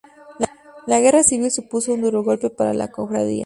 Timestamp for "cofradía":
2.89-3.39